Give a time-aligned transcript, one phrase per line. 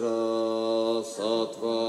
[0.00, 1.85] vajra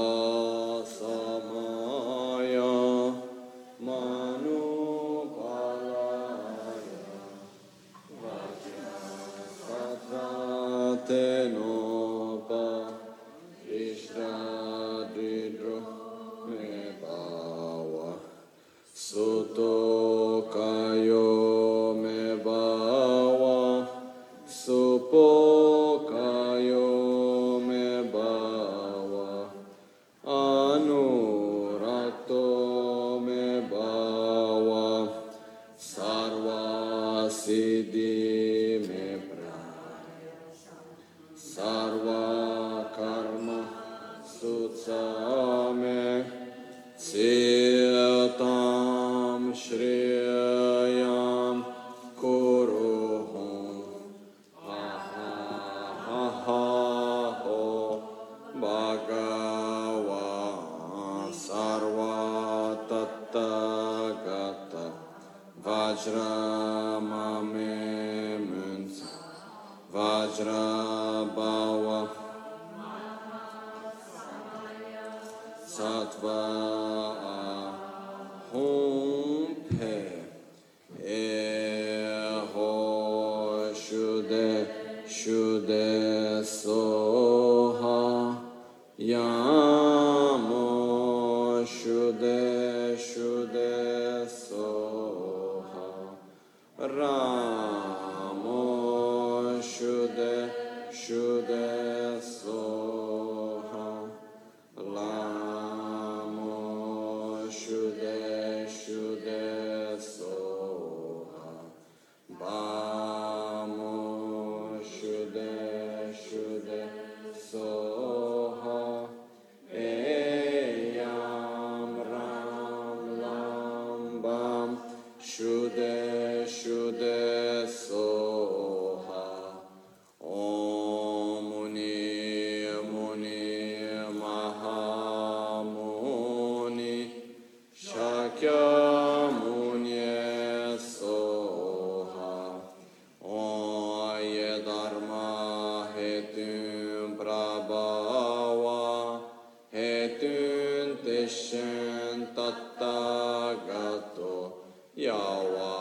[151.08, 155.77] デシェンタッタガトヤワ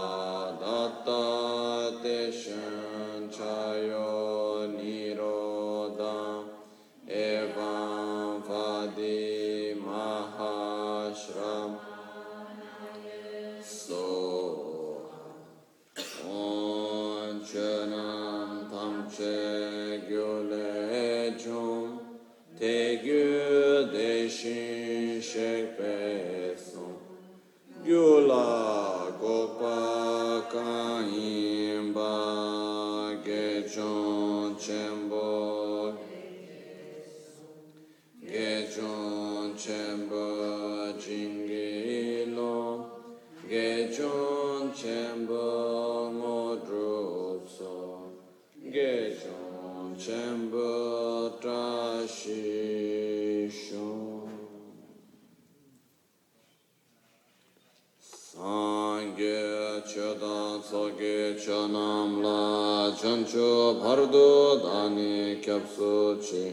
[63.81, 66.45] pardu dani kyapsu chi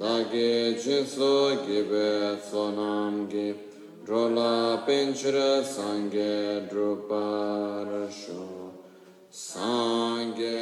[0.00, 1.32] dagi jinsu
[1.66, 3.54] gibe sonam gi
[4.04, 8.44] drola pinchira sange druparashu
[9.30, 10.58] sange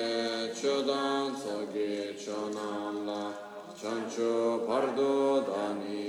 [0.58, 3.22] chodan sogi chonam la
[3.80, 6.06] chancho pardu dani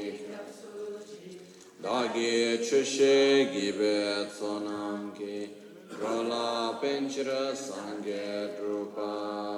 [1.83, 5.49] dagi chishe gibe sonam gi
[5.89, 8.23] drola pinchira sange
[8.57, 9.54] druparashu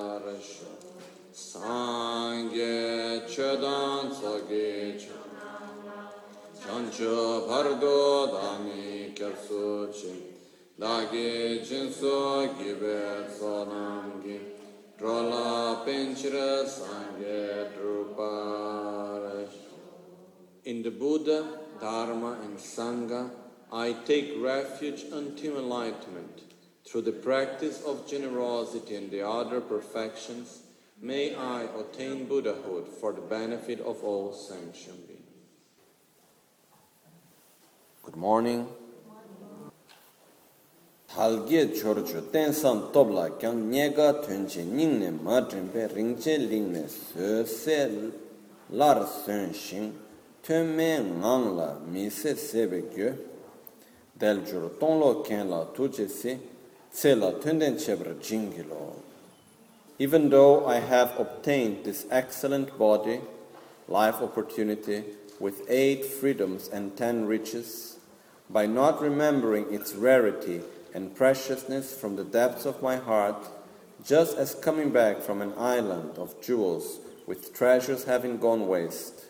[1.57, 5.09] Sangye chodan tsogi
[6.61, 10.13] Chancho pardo dani kyapsu chi
[10.79, 14.39] Dagi jinso gibe tsonam ki
[14.99, 19.65] Rola penchira sangye druparasho
[20.65, 21.45] In the Buddha,
[21.79, 23.31] Dharma, and Sangha,
[23.71, 26.41] I take refuge until enlightenment.
[26.85, 30.63] Through the practice of generosity and the other perfections,
[30.99, 35.21] May I attain Buddhahood for the benefit of all sentient beings.
[38.01, 38.67] Good morning.
[41.09, 48.11] Halge chorcho tensam tobla kyang nyega tunche ningne ma trimpe ringche lingne se se
[48.71, 49.93] lar sen shin
[50.43, 53.15] tönme ngang la mi se sebe gyo
[54.17, 56.39] del jur tonglo ken la tuche se
[56.91, 59.06] tse la tönden chebra jingi lo.
[59.99, 63.19] Even though i have obtained this excellent body
[63.87, 65.03] life opportunity
[65.39, 67.97] with eight freedoms and ten riches
[68.49, 70.61] by not remembering its rarity
[70.93, 73.47] and preciousness from the depths of my heart
[74.03, 79.25] just as coming back from an island of jewels with treasures having gone waste.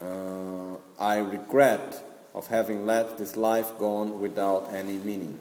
[0.00, 2.02] Uh, I regret
[2.34, 5.38] of having let this life gone without any meaning.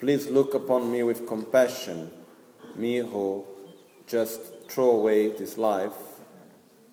[0.00, 2.10] Please look upon me with compassion,
[2.74, 3.44] me who
[4.06, 5.92] just throw away this life,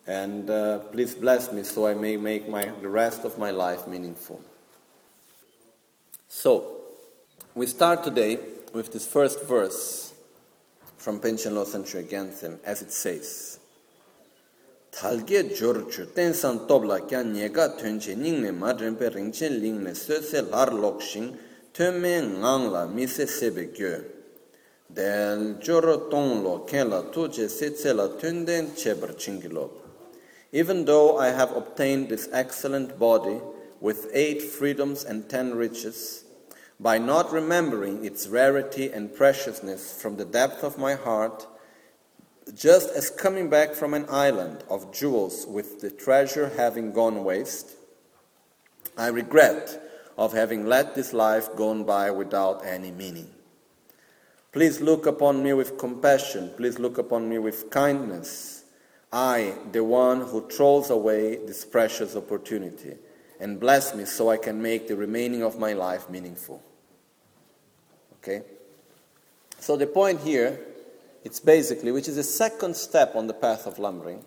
[0.06, 3.88] and uh, please bless me so I may make my, the rest of my life
[3.88, 4.42] meaningful.
[6.27, 6.81] So,
[7.56, 8.39] we start today
[8.74, 10.13] with this first verse
[10.98, 13.60] from Pension Law Century Anthem, as it says.
[14.92, 20.71] Talge jorchu ten san tobla kya nyega tunche ningne madrenpe ringchen lingne se lar
[25.62, 29.69] joro tong lo ken la tuje se tse la tunden chebar chingilop.
[30.51, 33.39] Even though I have obtained this excellent body
[33.79, 36.24] with eight freedoms and ten riches,
[36.79, 41.45] by not remembering its rarity and preciousness from the depth of my heart,
[42.56, 47.74] just as coming back from an island of jewels with the treasure having gone waste,
[48.97, 49.87] I regret
[50.17, 53.29] of having let this life gone by without any meaning.
[54.51, 56.51] Please look upon me with compassion.
[56.57, 58.63] Please look upon me with kindness.
[59.11, 62.95] I, the one who throws away this precious opportunity,
[63.39, 66.61] and bless me so I can make the remaining of my life meaningful.
[68.15, 68.43] Okay?
[69.59, 70.59] So the point here,
[71.23, 74.21] it's basically, which is the second step on the path of Lam Rim,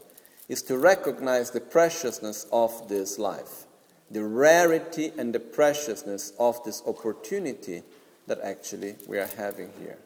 [0.48, 3.66] is to recognize the preciousness of this life,
[4.11, 7.83] the rarity and the preciousness of this opportunity
[8.27, 9.99] that actually we are having here.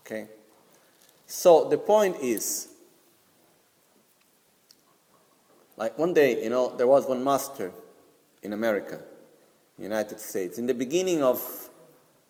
[0.00, 0.26] Okay?
[1.26, 2.68] So the point is,
[5.76, 7.70] like one day, you know, there was one master
[8.42, 9.00] in America,
[9.78, 10.58] United States.
[10.58, 11.68] In the beginning of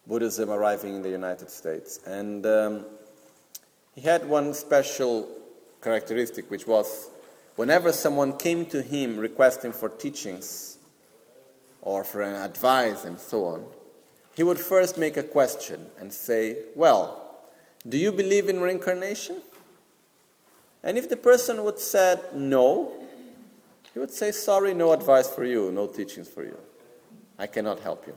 [0.08, 2.00] Buddhism arriving in the United States.
[2.06, 2.86] And um,
[3.94, 5.28] he had one special
[5.82, 7.10] characteristic, which was
[7.56, 10.77] whenever someone came to him requesting for teachings
[11.82, 13.64] or for an advice and so on,
[14.34, 17.40] he would first make a question and say, Well,
[17.88, 19.42] do you believe in reincarnation?
[20.82, 22.92] And if the person would say no,
[23.92, 26.56] he would say, Sorry, no advice for you, no teachings for you.
[27.38, 28.16] I cannot help you.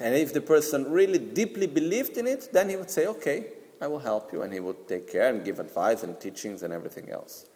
[0.00, 3.46] And if the person really deeply believed in it, then he would say, Okay,
[3.80, 4.42] I will help you.
[4.42, 7.46] And he would take care and give advice and teachings and everything else.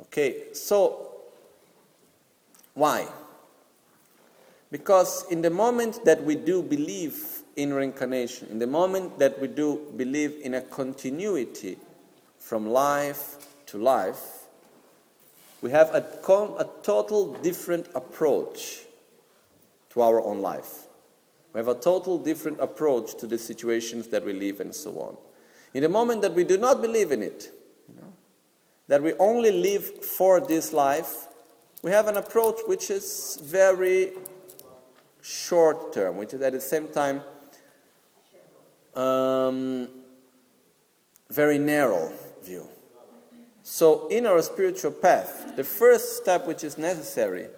[0.00, 1.13] Okay, so
[2.74, 3.06] why?
[4.70, 9.46] Because in the moment that we do believe in reincarnation, in the moment that we
[9.46, 11.78] do believe in a continuity
[12.38, 13.36] from life
[13.66, 14.44] to life,
[15.62, 16.04] we have a,
[16.58, 18.80] a total different approach
[19.90, 20.86] to our own life.
[21.52, 25.16] We have a total different approach to the situations that we live and so on.
[25.72, 27.50] In the moment that we do not believe in it,
[27.88, 28.12] you know,
[28.88, 31.28] that we only live for this life,
[31.84, 34.12] we have an approach which is very
[35.20, 37.20] short term, which is at the same time
[38.94, 39.88] um,
[41.28, 42.10] very narrow
[42.42, 42.66] view.
[43.62, 47.48] So, in our spiritual path, the first step which is necessary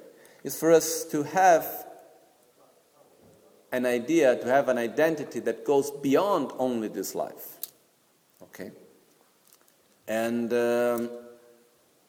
[0.43, 1.87] is for us to have
[3.71, 7.59] an idea, to have an identity that goes beyond only this life.
[8.43, 8.73] Okay?
[10.09, 11.11] And um,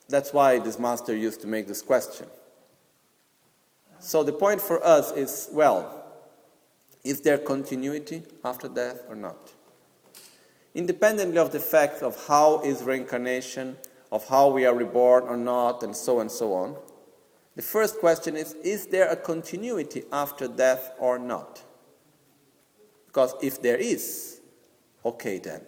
[0.09, 2.27] that's why this master used to make this question.
[3.99, 6.05] So the point for us is well,
[7.03, 9.53] is there continuity after death or not?
[10.75, 13.77] Independently of the fact of how is reincarnation,
[14.11, 16.75] of how we are reborn or not, and so and so on,
[17.55, 21.63] the first question is Is there a continuity after death or not?
[23.07, 24.41] Because if there is,
[25.03, 25.61] okay then.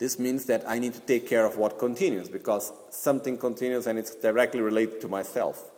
[0.00, 3.98] This means that I need to take care of what continues because something continues and
[3.98, 5.70] it's directly related to myself.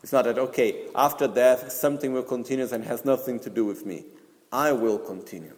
[0.00, 3.84] It's not that, okay, after death, something will continue and has nothing to do with
[3.84, 4.04] me.
[4.52, 5.54] I will continue.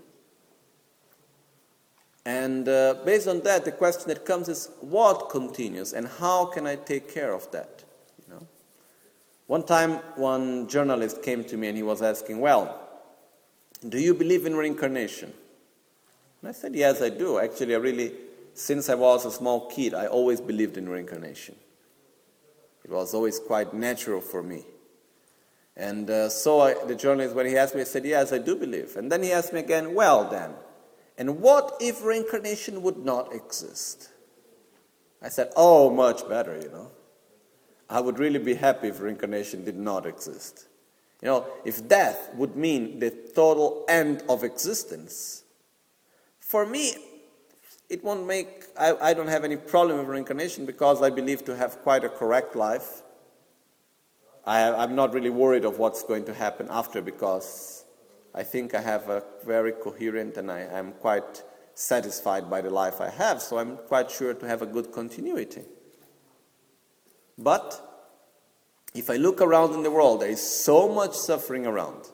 [2.24, 6.66] And uh, based on that, the question that comes is what continues and how can
[6.66, 7.84] I take care of that?
[8.18, 8.46] You know?
[9.46, 12.80] One time, one journalist came to me and he was asking, Well,
[13.86, 15.34] do you believe in reincarnation?
[16.40, 17.38] And I said, Yes, I do.
[17.38, 18.12] Actually, I really
[18.58, 21.54] since I was a small kid, I always believed in reincarnation.
[22.84, 24.64] It was always quite natural for me.
[25.76, 28.56] And uh, so I, the journalist, when he asked me, I said, Yes, I do
[28.56, 28.96] believe.
[28.96, 30.54] And then he asked me again, Well, then,
[31.16, 34.10] and what if reincarnation would not exist?
[35.22, 36.90] I said, Oh, much better, you know.
[37.88, 40.66] I would really be happy if reincarnation did not exist.
[41.22, 45.44] You know, if death would mean the total end of existence,
[46.48, 46.94] for me,
[47.90, 51.54] it won't make, I, I don't have any problem with reincarnation because I believe to
[51.54, 53.02] have quite a correct life.
[54.46, 57.84] I, I'm not really worried of what's going to happen after because
[58.34, 61.42] I think I have a very coherent and I am quite
[61.74, 65.64] satisfied by the life I have, so I'm quite sure to have a good continuity.
[67.36, 67.78] But
[68.94, 72.08] if I look around in the world, there is so much suffering around.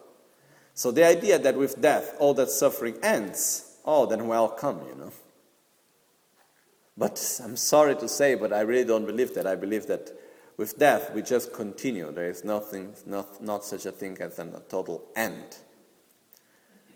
[0.75, 5.12] So the idea that with death all that suffering ends, oh, then welcome, you know.
[6.97, 9.47] But I'm sorry to say, but I really don't believe that.
[9.47, 10.12] I believe that
[10.57, 12.12] with death we just continue.
[12.12, 15.59] There is nothing, not, not such a thing as a total end.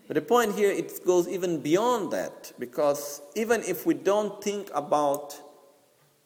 [0.07, 4.71] But the point here, it goes even beyond that, because even if we don't think
[4.73, 5.39] about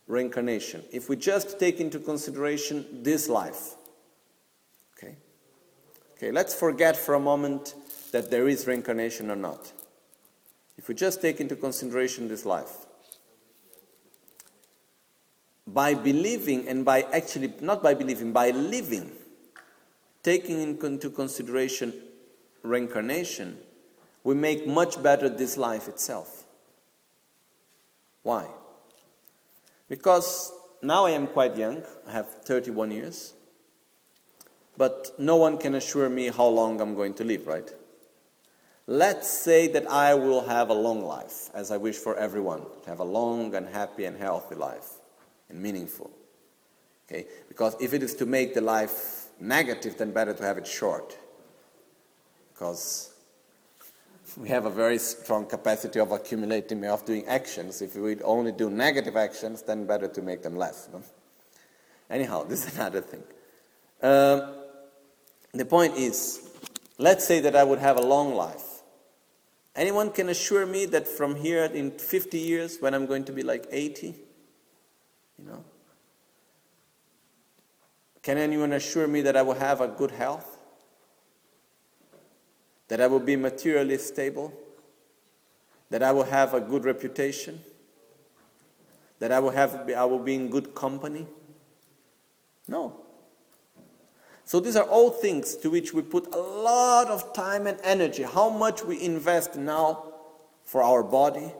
[0.07, 3.75] reincarnation, if we just take into consideration this life,
[4.97, 5.17] okay?
[6.15, 7.75] Okay, let's forget for a moment
[8.13, 9.73] that there is reincarnation or not.
[10.77, 12.85] If we just take into consideration this life,
[15.67, 19.11] by believing and by actually, not by believing, by living,
[20.21, 21.93] taking into consideration
[22.63, 23.57] reincarnation,
[24.23, 26.45] we make much better this life itself.
[28.23, 28.47] Why?
[29.89, 30.51] Because
[30.81, 33.33] now I am quite young, I have 31 years,
[34.77, 37.69] but no one can assure me how long I'm going to live, right?
[38.85, 42.89] Let's say that I will have a long life, as I wish for everyone, to
[42.89, 44.89] have a long and happy and healthy life
[45.49, 46.11] and meaningful.
[47.07, 47.25] Okay?
[47.47, 51.17] Because if it is to make the life negative, then better to have it short.
[52.53, 53.13] Because
[54.35, 57.81] we have a very strong capacity of accumulating, of doing actions.
[57.81, 60.89] If we only do negative actions, then better to make them less.
[60.91, 61.03] No?
[62.09, 63.23] Anyhow, this is another thing.
[64.01, 64.55] Um,
[65.53, 66.49] the point is,
[66.97, 68.72] let's say that I would have a long life.
[69.75, 73.41] Anyone can assure me that from here in 50 years, when I'm going to be
[73.41, 75.63] like 80, you know?
[78.21, 80.57] Can anyone assure me that I will have a good health?
[82.87, 84.53] That I will be materially stable?
[85.89, 87.59] That I will have a good reputation?
[89.19, 91.25] That I will, have, I will be in good company?
[92.67, 93.02] No.
[94.45, 98.23] So these are all things to which we put a lot of time and energy.
[98.23, 100.13] How much we invest now
[100.65, 101.51] for our body,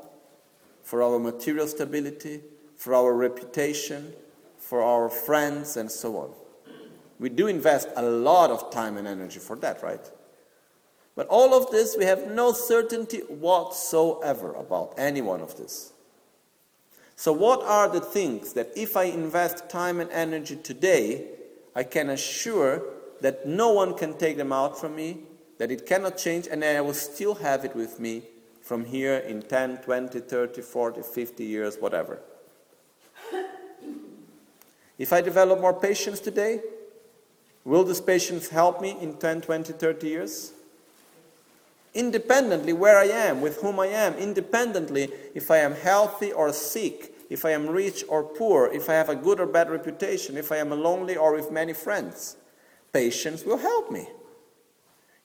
[0.81, 2.41] for our material stability,
[2.75, 4.13] for our reputation,
[4.57, 6.31] for our friends, and so on.
[7.19, 10.11] We do invest a lot of time and energy for that, right?
[11.15, 15.93] But all of this, we have no certainty whatsoever about any one of this.
[17.15, 21.27] So, what are the things that if I invest time and energy today,
[21.75, 22.83] I can assure
[23.21, 25.19] that no one can take them out from me,
[25.57, 28.23] that it cannot change, and I will still have it with me
[28.61, 32.19] from here in 10, 20, 30, 40, 50 years, whatever.
[34.97, 36.61] If I develop more patience today,
[37.65, 40.53] will this patience help me in 10, 20, 30 years?
[41.93, 47.12] Independently where I am, with whom I am, independently if I am healthy or sick,
[47.29, 50.51] if I am rich or poor, if I have a good or bad reputation, if
[50.51, 52.37] I am lonely or with many friends,
[52.91, 54.07] patience will help me.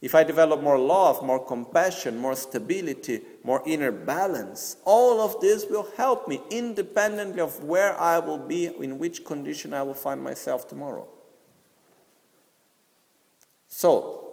[0.00, 5.67] If I develop more love, more compassion, more stability, more inner balance, all of this
[5.69, 10.23] will help me independently of where I will be, in which condition I will find
[10.23, 11.09] myself tomorrow.
[13.67, 14.25] So,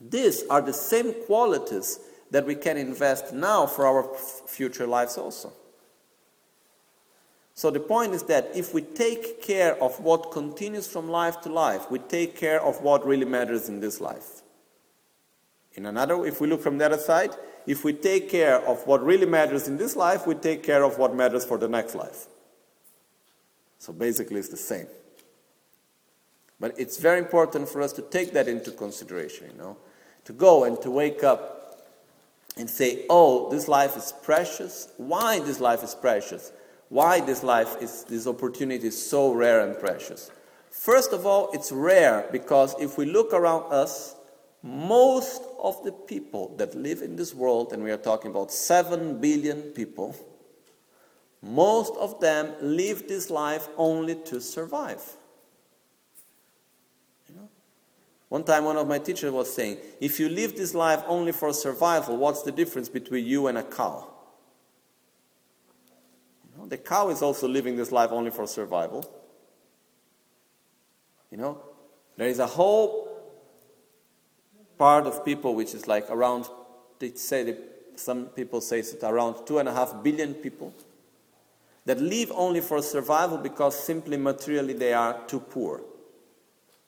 [0.00, 2.00] these are the same qualities
[2.32, 4.16] that we can invest now for our
[4.48, 5.52] future lives also.
[7.54, 11.52] So the point is that if we take care of what continues from life to
[11.52, 14.42] life, we take care of what really matters in this life.
[15.74, 17.30] In another, if we look from the other side,
[17.66, 20.98] if we take care of what really matters in this life, we take care of
[20.98, 22.26] what matters for the next life.
[23.78, 24.86] So basically, it's the same.
[26.58, 29.76] But it's very important for us to take that into consideration, you know,
[30.24, 31.88] to go and to wake up
[32.56, 34.88] and say, oh, this life is precious.
[34.96, 36.52] Why this life is precious?
[36.92, 40.30] Why this life is, this opportunity is so rare and precious?
[40.70, 44.14] First of all, it's rare because if we look around us,
[44.62, 49.22] most of the people that live in this world, and we are talking about 7
[49.22, 50.14] billion people,
[51.42, 55.02] Most of them live this life only to survive.
[57.28, 57.48] You know?
[58.28, 61.52] One time, one of my teachers was saying, if you live this life only for
[61.52, 64.11] survival, what's the difference between you and a cow?
[66.72, 69.04] The cow is also living this life only for survival.
[71.30, 71.60] You know,
[72.16, 73.10] there is a whole
[74.78, 76.48] part of people which is like around,
[76.98, 77.58] they say, that
[77.96, 80.72] some people say it's around two and a half billion people
[81.84, 85.82] that live only for survival because simply materially they are too poor.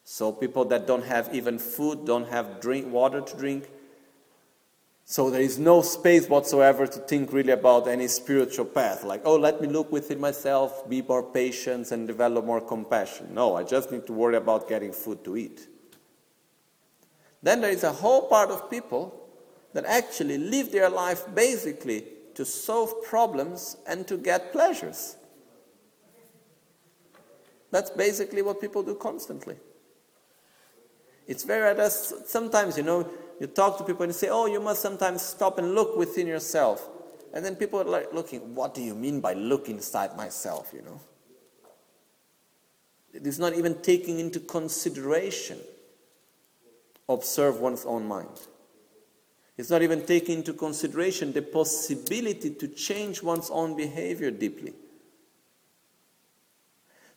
[0.02, 3.68] So people that don't have even food, don't have drink, water to drink.
[5.06, 9.04] So there is no space whatsoever to think really about any spiritual path.
[9.04, 13.34] Like, oh, let me look within myself, be more patient, and develop more compassion.
[13.34, 15.68] No, I just need to worry about getting food to eat.
[17.42, 19.28] Then there is a whole part of people
[19.74, 25.16] that actually live their life basically to solve problems and to get pleasures.
[27.70, 29.56] That's basically what people do constantly.
[31.26, 33.08] It's very, sometimes, you know,
[33.40, 36.26] you talk to people and you say, oh, you must sometimes stop and look within
[36.26, 36.88] yourself.
[37.32, 40.82] And then people are like looking, what do you mean by look inside myself, you
[40.82, 41.00] know?
[43.12, 45.58] It is not even taking into consideration,
[47.08, 48.40] observe one's own mind.
[49.56, 54.74] It's not even taking into consideration the possibility to change one's own behavior deeply.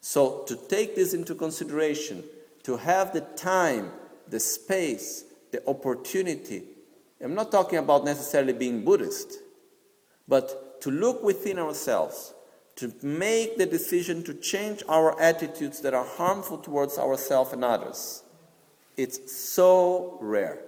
[0.01, 2.23] So, to take this into consideration,
[2.63, 3.91] to have the time,
[4.27, 6.63] the space, the opportunity,
[7.21, 9.39] I'm not talking about necessarily being Buddhist,
[10.27, 12.33] but to look within ourselves,
[12.75, 18.23] to make the decision to change our attitudes that are harmful towards ourselves and others.
[18.95, 20.59] It's so rare.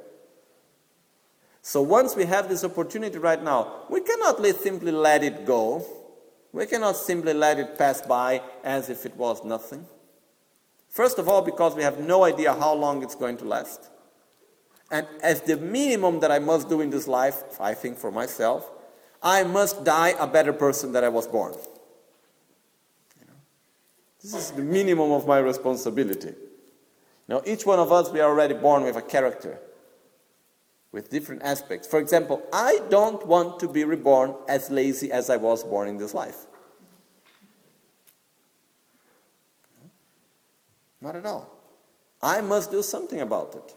[1.61, 5.85] So once we have this opportunity right now, we cannot simply let it go.
[6.51, 9.85] We cannot simply let it pass by as if it was nothing.
[10.89, 13.91] First of all, because we have no idea how long it's going to last.
[14.91, 18.71] And as the minimum that I must do in this life, I think for myself,
[19.21, 21.53] I must die a better person than I was born.
[24.21, 26.33] This is the minimum of my responsibility.
[27.27, 29.59] Now, each one of us, we are already born with a character
[30.91, 31.87] with different aspects.
[31.87, 35.97] For example, I don't want to be reborn as lazy as I was born in
[35.97, 36.47] this life.
[41.01, 41.49] Not at all.
[42.21, 43.75] I must do something about it.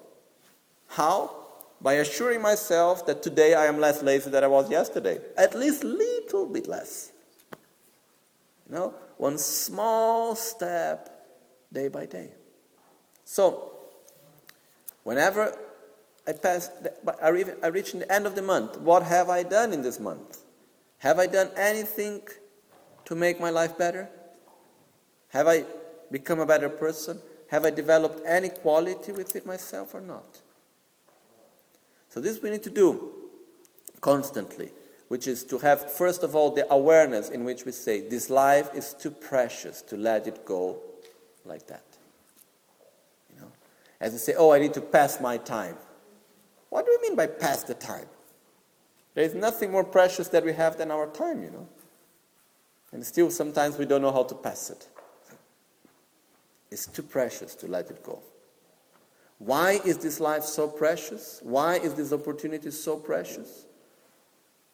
[0.92, 1.36] How?
[1.80, 5.20] By assuring myself that today I am less lazy than I was yesterday.
[5.38, 7.12] At least a little bit less.
[8.68, 11.08] You know, one small step
[11.72, 12.32] day by day.
[13.24, 13.72] So,
[15.02, 15.56] whenever
[16.26, 16.72] I passed,
[17.22, 18.78] I reach the end of the month.
[18.78, 20.40] What have I done in this month?
[20.98, 22.20] Have I done anything
[23.06, 24.10] to make my life better?
[25.30, 25.64] Have I
[26.10, 27.18] become a better person?
[27.48, 30.41] Have I developed any quality within myself or not?
[32.12, 33.10] So, this we need to do
[34.02, 34.70] constantly,
[35.08, 38.68] which is to have, first of all, the awareness in which we say, This life
[38.74, 40.78] is too precious to let it go
[41.46, 41.86] like that.
[43.32, 43.52] You know?
[43.98, 45.76] As we say, Oh, I need to pass my time.
[46.68, 48.06] What do we mean by pass the time?
[49.14, 51.66] There is nothing more precious that we have than our time, you know.
[52.92, 54.86] And still, sometimes we don't know how to pass it.
[56.70, 58.22] It's too precious to let it go.
[59.44, 61.40] Why is this life so precious?
[61.42, 63.66] Why is this opportunity so precious?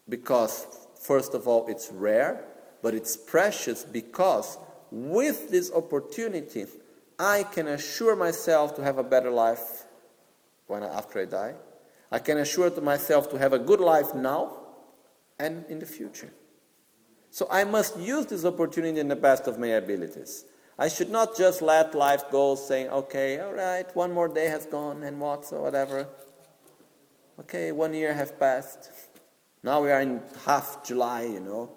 [0.07, 0.66] Because,
[1.00, 2.44] first of all, it's rare,
[2.83, 4.59] but it's precious because
[4.90, 6.66] with this opportunity,
[7.18, 9.85] I can assure myself to have a better life
[10.66, 11.54] when after I die.
[12.12, 14.52] I can assure to myself to have a good life now
[15.38, 16.31] and in the future.
[17.31, 20.44] So I must use this opportunity in the best of my abilities.
[20.79, 24.64] I should not just let life go saying, okay, all right, one more day has
[24.64, 26.07] gone and what, so whatever.
[27.41, 28.91] Okay, one year has passed.
[29.64, 31.71] Now we are in half July, you know.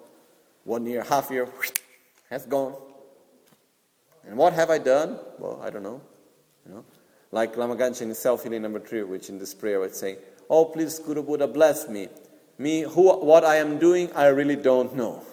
[0.64, 1.48] One year, half year
[2.30, 2.76] has gone.
[4.24, 5.18] And what have I done?
[5.38, 6.00] Well, I don't know.
[6.64, 6.84] You know.
[7.32, 10.98] Like Lama Gangchen in self-healing number three, which in this prayer was saying, Oh, please,
[11.00, 12.08] Guru Buddha, bless me.
[12.58, 15.24] Me, who, what I am doing, I really don't know.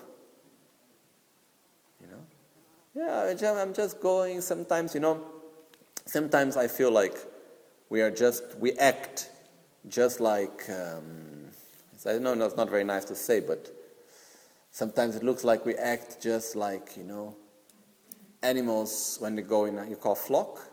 [2.95, 4.41] Yeah, I'm just going.
[4.41, 5.21] Sometimes, you know,
[6.06, 7.15] sometimes I feel like
[7.89, 9.30] we are just, we act
[9.88, 11.47] just like, um,
[12.06, 13.71] I know that's not very nice to say, but
[14.71, 17.36] sometimes it looks like we act just like, you know,
[18.41, 20.69] animals when they go in, a, you call flock?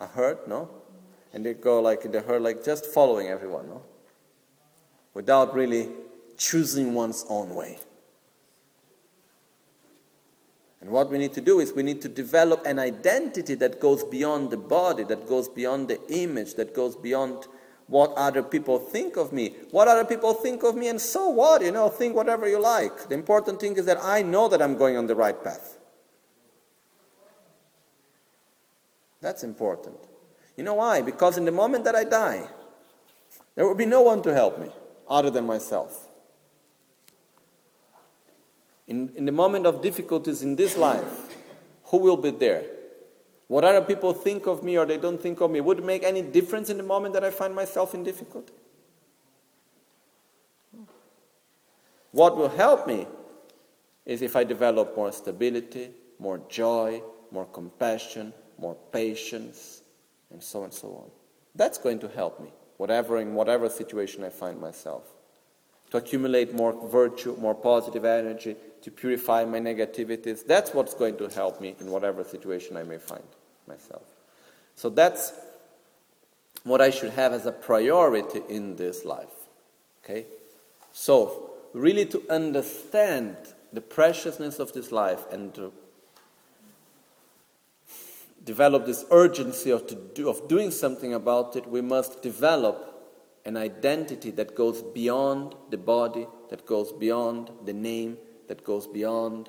[0.00, 0.68] a herd, no?
[1.32, 3.82] And they go like in the herd, like just following everyone, no?
[5.14, 5.88] Without really
[6.36, 7.78] choosing one's own way.
[10.80, 14.04] And what we need to do is we need to develop an identity that goes
[14.04, 17.48] beyond the body, that goes beyond the image, that goes beyond
[17.88, 19.54] what other people think of me.
[19.70, 21.62] What other people think of me, and so what?
[21.62, 23.08] You know, think whatever you like.
[23.08, 25.78] The important thing is that I know that I'm going on the right path.
[29.20, 29.96] That's important.
[30.56, 31.02] You know why?
[31.02, 32.46] Because in the moment that I die,
[33.54, 34.70] there will be no one to help me
[35.08, 36.07] other than myself.
[38.88, 41.36] In, in the moment of difficulties in this life,
[41.84, 42.64] who will be there?
[43.46, 46.22] What other people think of me or they don't think of me would make any
[46.22, 48.52] difference in the moment that I find myself in difficulty.
[52.12, 53.06] What will help me
[54.06, 59.82] is if I develop more stability, more joy, more compassion, more patience,
[60.30, 61.10] and so on and so on.
[61.54, 65.04] That's going to help me, whatever in whatever situation I find myself.
[65.90, 70.46] To accumulate more virtue, more positive energy, to purify my negativities.
[70.46, 73.24] That's what's going to help me in whatever situation I may find
[73.66, 74.04] myself.
[74.76, 75.32] So that's
[76.64, 79.48] what I should have as a priority in this life.
[80.04, 80.26] Okay?
[80.92, 83.36] So, really to understand
[83.72, 85.72] the preciousness of this life and to
[88.44, 92.88] develop this urgency of, do, of doing something about it, we must develop
[93.44, 98.16] an identity that goes beyond the body, that goes beyond the name,
[98.48, 99.48] that goes beyond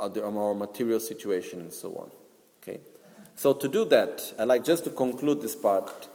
[0.00, 2.10] our material situation and so on.
[2.62, 2.80] Okay?
[3.34, 6.08] So to do that, I'd like just to conclude this part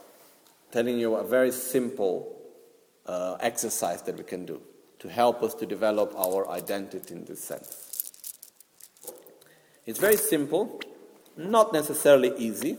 [0.70, 2.36] telling you a very simple
[3.06, 4.60] uh, exercise that we can do
[4.98, 8.12] to help us to develop our identity in this sense.
[9.84, 10.80] It's very simple,
[11.36, 12.78] not necessarily easy,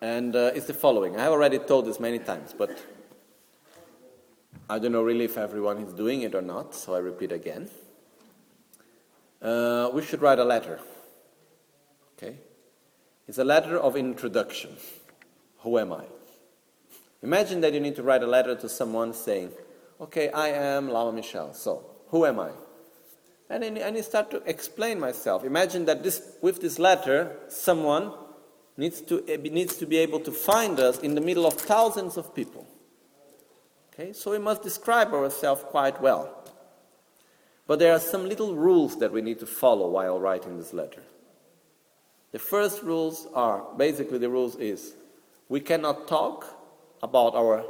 [0.00, 1.16] and uh, it's the following.
[1.16, 2.76] I have already told this many times, but
[4.70, 7.70] I don't know really if everyone is doing it or not, so I repeat again.
[9.40, 10.78] Uh, we should write a letter.
[12.16, 12.36] Okay?
[13.26, 14.76] It's a letter of introduction.
[15.60, 16.04] Who am I?
[17.22, 19.52] Imagine that you need to write a letter to someone saying,
[20.00, 22.50] Okay, I am Lama Michel, so who am I?
[23.50, 25.44] And then and you start to explain myself.
[25.44, 28.12] Imagine that this, with this letter, someone
[28.76, 32.34] needs to, needs to be able to find us in the middle of thousands of
[32.34, 32.66] people.
[33.98, 36.32] Okay, so we must describe ourselves quite well.
[37.66, 41.02] But there are some little rules that we need to follow while writing this letter.
[42.30, 44.94] The first rules are basically the rules is
[45.48, 46.46] we cannot talk
[47.02, 47.64] about our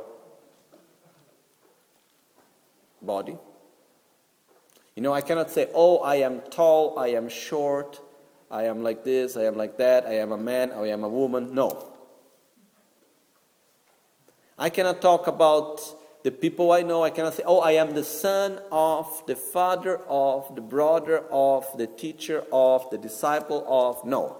[3.00, 3.38] body.
[4.96, 8.00] You know, I cannot say, oh, I am tall, I am short,
[8.50, 11.08] I am like this, I am like that, I am a man, I am a
[11.08, 11.54] woman.
[11.54, 11.86] No.
[14.58, 15.80] I cannot talk about
[16.28, 19.96] the people I know, I cannot say, oh, I am the son of, the father
[20.06, 24.04] of, the brother of, the teacher of, the disciple of.
[24.04, 24.36] No.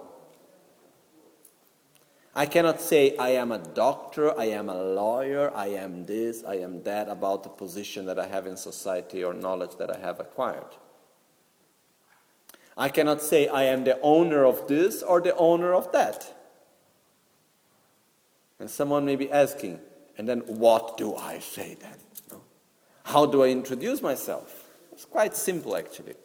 [2.35, 6.57] I cannot say, I am a doctor, I am a lawyer, I am this, I
[6.57, 10.19] am that about the position that I have in society or knowledge that I have
[10.19, 10.75] acquired.
[12.77, 16.35] I cannot say, I am the owner of this or the owner of that.
[18.59, 19.79] And someone may be asking,
[20.19, 22.39] and then what do I say then?
[23.03, 24.65] How do I introduce myself?
[24.91, 26.15] It's quite simple actually.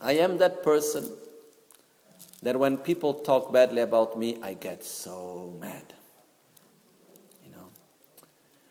[0.00, 1.08] I am that person
[2.42, 5.94] that when people talk badly about me, I get so mad.
[7.44, 7.68] You know.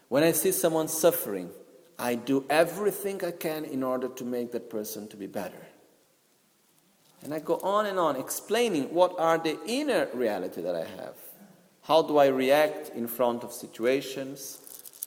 [0.09, 1.49] When I see someone suffering,
[1.97, 5.65] I do everything I can in order to make that person to be better.
[7.23, 11.15] And I go on and on explaining what are the inner reality that I have.
[11.83, 14.59] How do I react in front of situations?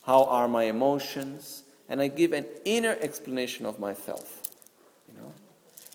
[0.04, 1.62] How are my emotions?
[1.88, 4.42] And I give an inner explanation of myself.
[5.08, 5.32] You know,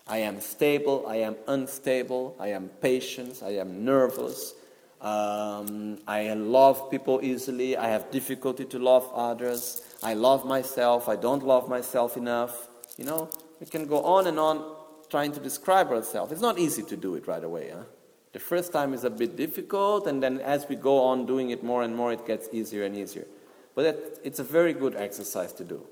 [0.08, 4.54] I am stable, I am unstable, I am patient, I am nervous,
[5.00, 11.16] um, I love people easily, I have difficulty to love others, I love myself, I
[11.16, 12.68] don't love myself enough.
[12.96, 14.74] You know, we can go on and on
[15.08, 16.32] trying to describe ourselves.
[16.32, 17.70] It's not easy to do it right away.
[17.72, 17.84] Huh?
[18.32, 21.62] The first time is a bit difficult, and then as we go on doing it
[21.62, 23.26] more and more, it gets easier and easier.
[23.74, 25.86] But it's a very good exercise to do.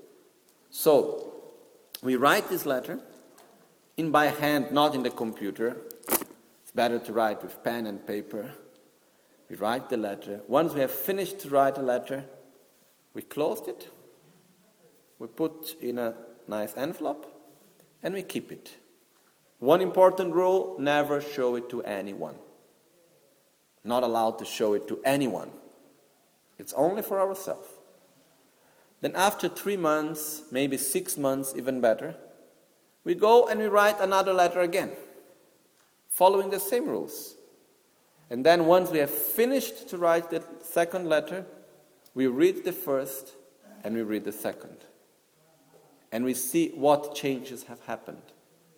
[0.69, 1.33] So,
[2.01, 2.99] we write this letter
[3.97, 5.77] in by hand, not in the computer.
[6.63, 8.51] It's better to write with pen and paper.
[9.49, 10.41] We write the letter.
[10.47, 12.23] Once we have finished to write a letter,
[13.13, 13.89] we close it,
[15.19, 16.15] we put in a
[16.47, 17.27] nice envelope,
[18.01, 18.77] and we keep it.
[19.61, 22.33] One important rule never show it to anyone.
[23.83, 25.51] Not allowed to show it to anyone.
[26.57, 27.67] It's only for ourselves.
[29.01, 32.15] Then, after three months, maybe six months, even better,
[33.03, 34.93] we go and we write another letter again,
[36.09, 37.35] following the same rules.
[38.31, 41.45] And then once we have finished to write the second letter,
[42.15, 43.33] we read the first
[43.83, 44.77] and we read the second.
[46.11, 48.23] And we see what changes have happened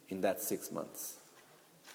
[0.09, 1.15] in that six months.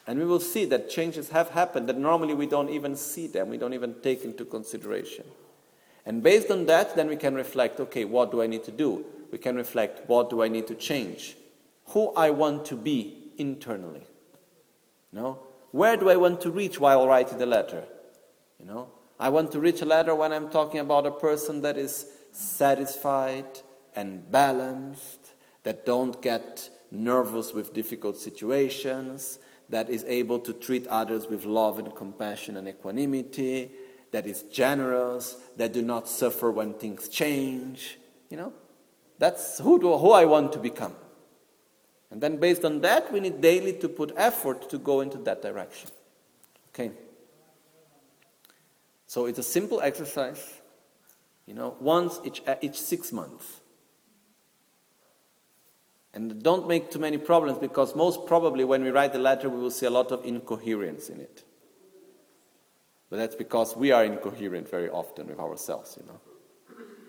[0.07, 3.51] And we will see that changes have happened that normally we don't even see them,
[3.51, 5.25] we don't even take into consideration.
[6.07, 9.05] And based on that, then we can reflect okay, what do I need to do?
[9.31, 11.37] We can reflect what do I need to change?
[11.89, 14.07] Who I want to be internally.
[15.13, 15.39] You know?
[15.71, 17.85] Where do I want to reach while writing the letter?
[18.59, 18.89] You know,
[19.21, 23.61] I want to reach a letter when I'm talking about a person that is satisfied
[23.95, 25.33] and balanced,
[25.65, 31.79] that don't get nervous with difficult situations, that is able to treat others with love
[31.79, 33.71] and compassion and equanimity,
[34.11, 37.99] that is generous, that do not suffer when things change.
[38.31, 38.53] You know,
[39.19, 40.95] that's who, do, who I want to become.
[42.11, 45.43] And then based on that, we need daily to put effort to go into that
[45.43, 45.91] direction.
[46.71, 46.93] Okay?
[49.07, 50.43] So it's a simple exercise,
[51.47, 53.61] you know, once each, each six months.
[56.19, 59.61] And don't make too many problems because most probably when we write the letter, we
[59.61, 61.45] will see a lot of incoherence in it.
[63.09, 66.19] But that's because we are incoherent very often with ourselves, you know.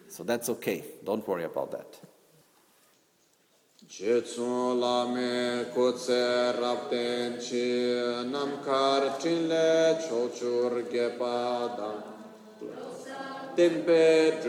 [0.10, 0.84] So that's okay.
[1.04, 2.00] Don't worry about that.
[3.90, 4.22] Chi
[13.56, 14.40] tempe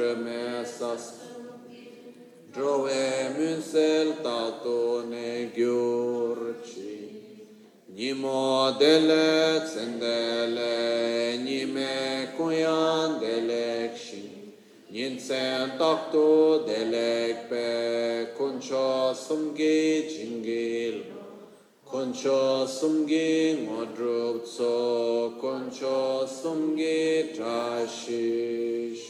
[2.55, 6.99] Jovemünsel tatone gyurci.
[7.95, 14.31] Nimo dele tsendele, nime kuyan delekşin.
[14.91, 20.97] Ninsen taktu delekpe, kunço sumgi cingil.
[21.91, 24.75] Kunço modrupso, ngodrupso,
[25.41, 29.10] kunço sumgi taşiş.